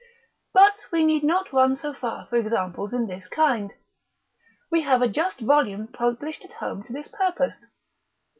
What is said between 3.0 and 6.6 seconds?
this kind, we have a just volume published at